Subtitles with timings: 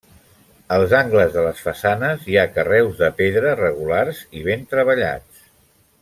[0.77, 5.45] Als angles de les façanes hi ha carreus de pedra regulars i ben treballats.